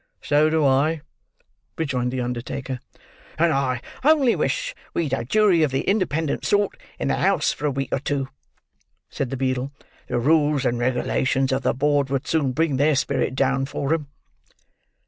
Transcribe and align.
"So 0.23 0.49
do 0.49 0.65
I," 0.65 1.01
rejoined 1.77 2.09
the 2.11 2.21
undertaker. 2.21 2.79
"And 3.37 3.53
I 3.53 3.83
only 4.03 4.35
wish 4.35 4.73
we'd 4.95 5.13
a 5.13 5.23
jury 5.23 5.61
of 5.61 5.69
the 5.69 5.81
independent 5.83 6.43
sort, 6.43 6.75
in 6.97 7.07
the 7.07 7.17
house 7.17 7.53
for 7.53 7.67
a 7.67 7.71
week 7.71 7.89
or 7.91 7.99
two," 7.99 8.27
said 9.11 9.29
the 9.29 9.37
beadle; 9.37 9.71
"the 10.07 10.17
rules 10.17 10.65
and 10.65 10.79
regulations 10.79 11.51
of 11.51 11.61
the 11.61 11.75
board 11.75 12.09
would 12.09 12.25
soon 12.25 12.51
bring 12.51 12.77
their 12.77 12.95
spirit 12.95 13.35
down 13.35 13.67
for 13.67 13.93
'em." 13.93 14.07